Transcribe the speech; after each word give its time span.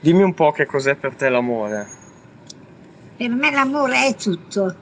Dimmi 0.00 0.22
un 0.22 0.34
po' 0.34 0.52
che 0.52 0.66
cos'è 0.66 0.94
per 0.94 1.14
te 1.14 1.28
l'amore. 1.28 1.88
Per 3.16 3.30
me 3.30 3.50
l'amore 3.50 4.06
è 4.06 4.14
tutto. 4.14 4.74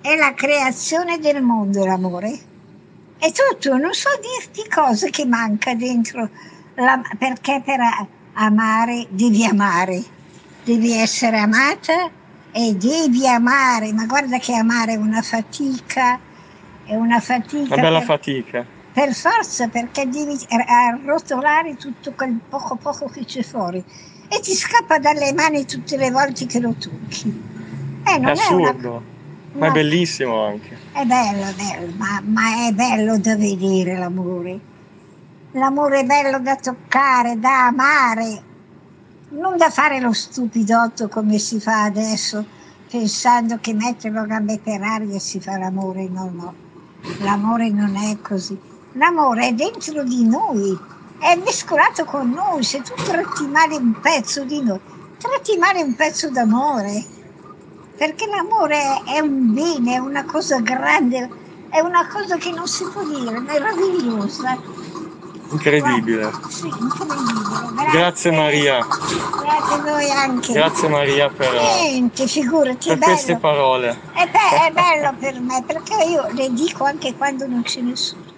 È 0.00 0.14
la 0.16 0.34
creazione 0.34 1.18
del 1.18 1.42
mondo 1.42 1.84
l'amore. 1.84 2.38
È 3.18 3.30
tutto, 3.32 3.76
non 3.76 3.92
so 3.92 4.08
dirti 4.20 4.68
cosa 4.68 5.08
che 5.08 5.24
manca 5.24 5.74
dentro, 5.74 6.28
la, 6.74 7.00
perché 7.18 7.62
per 7.64 7.78
amare 8.32 9.06
devi 9.10 9.44
amare, 9.44 10.02
devi 10.64 10.92
essere 10.92 11.38
amata 11.38 12.10
e 12.50 12.74
devi 12.74 13.28
amare, 13.28 13.92
ma 13.92 14.06
guarda 14.06 14.38
che 14.38 14.54
amare 14.54 14.94
è 14.94 14.96
una 14.96 15.22
fatica, 15.22 16.18
è 16.84 16.94
una 16.96 17.20
fatica. 17.20 17.74
Una 17.74 17.82
bella 17.82 17.98
per, 17.98 18.06
fatica. 18.06 18.66
Per 18.92 19.14
forza, 19.14 19.68
perché 19.68 20.06
devi 20.08 20.38
arrotolare 20.48 21.76
tutto 21.76 22.12
quel 22.12 22.38
poco 22.48 22.76
poco 22.76 23.06
che 23.06 23.24
c'è 23.24 23.42
fuori 23.42 23.82
e 24.28 24.40
ti 24.40 24.54
scappa 24.54 24.98
dalle 24.98 25.34
mani 25.34 25.66
tutte 25.66 25.96
le 25.98 26.10
volte 26.10 26.46
che 26.46 26.58
lo 26.58 26.74
tocchi. 26.78 27.42
Eh, 28.04 28.18
è 28.18 28.30
assurdo, 28.30 28.90
una... 28.90 29.00
ma 29.58 29.66
no. 29.66 29.66
è 29.66 29.70
bellissimo 29.72 30.44
anche. 30.44 30.76
È 30.92 31.04
bello, 31.04 31.44
è 31.44 31.52
bello, 31.52 31.92
ma, 31.96 32.22
ma 32.24 32.66
è 32.66 32.72
bello 32.72 33.18
da 33.18 33.36
vedere 33.36 33.98
l'amore. 33.98 34.60
L'amore 35.52 36.00
è 36.00 36.04
bello 36.04 36.38
da 36.38 36.56
toccare, 36.56 37.38
da 37.38 37.66
amare, 37.66 38.42
non 39.30 39.58
da 39.58 39.68
fare 39.68 40.00
lo 40.00 40.12
stupidotto 40.12 41.08
come 41.08 41.38
si 41.38 41.60
fa 41.60 41.84
adesso, 41.84 42.42
pensando 42.90 43.58
che 43.60 43.74
metterlo 43.74 44.20
a 44.20 44.26
gambe 44.26 44.58
per 44.58 44.80
aria 44.80 45.18
si 45.18 45.40
fa 45.40 45.58
l'amore. 45.58 46.08
No, 46.08 46.30
no, 46.32 46.54
l'amore 47.20 47.68
non 47.68 47.96
è 47.96 48.18
così. 48.22 48.58
L'amore 48.92 49.48
è 49.48 49.52
dentro 49.52 50.02
di 50.04 50.24
noi, 50.24 50.78
è 51.18 51.34
mescolato 51.36 52.04
con 52.04 52.30
noi. 52.30 52.62
Se 52.62 52.82
tu 52.82 52.94
tratti 52.94 53.46
male 53.46 53.76
un 53.76 53.98
pezzo 54.00 54.44
di 54.44 54.62
noi, 54.62 54.80
tratti 55.18 55.56
male 55.56 55.82
un 55.82 55.94
pezzo 55.94 56.30
d'amore 56.30 57.20
perché 58.02 58.26
l'amore 58.26 59.02
è 59.04 59.20
un 59.20 59.54
bene, 59.54 59.94
è 59.94 59.98
una 59.98 60.24
cosa 60.24 60.58
grande, 60.58 61.28
è 61.68 61.78
una 61.78 62.08
cosa 62.08 62.36
che 62.36 62.50
non 62.50 62.66
si 62.66 62.84
può 62.84 63.04
dire, 63.04 63.38
meravigliosa. 63.38 64.58
Incredibile. 65.52 66.30
Guarda, 66.30 66.48
sì, 66.48 66.66
incredibile. 66.66 67.72
Grazie. 67.74 67.90
Grazie 67.92 68.30
Maria. 68.32 68.86
Grazie 68.86 69.74
a 69.74 69.82
voi 69.82 70.10
anche. 70.10 70.52
Grazie 70.52 70.88
Maria 70.88 71.28
per, 71.28 71.52
Niente, 71.52 72.26
figurati, 72.26 72.88
per 72.88 72.98
queste 72.98 73.36
parole. 73.36 73.90
È, 74.14 74.28
be- 74.28 74.66
è 74.66 74.72
bello 74.72 75.14
per 75.20 75.40
me 75.40 75.62
perché 75.64 76.02
io 76.04 76.26
le 76.32 76.52
dico 76.52 76.84
anche 76.84 77.14
quando 77.14 77.46
non 77.46 77.62
c'è 77.62 77.82
nessuno. 77.82 78.31